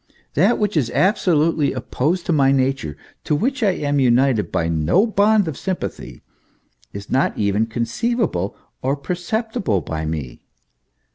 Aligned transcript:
That 0.33 0.57
which 0.57 0.75
is 0.75 0.89
absolutely 0.95 1.73
opposed 1.73 2.25
to 2.25 2.33
my 2.33 2.51
nature, 2.51 2.97
to 3.23 3.35
which 3.35 3.61
I 3.61 3.73
am 3.73 3.99
united 3.99 4.51
by 4.51 4.67
no 4.67 5.05
bond 5.05 5.47
of 5.47 5.55
sympathy, 5.59 6.23
is 6.91 7.11
not 7.11 7.37
even 7.37 7.67
conceivable 7.67 8.55
or 8.81 8.95
perceptible 8.97 9.81
by 9.81 10.07
me. 10.07 10.41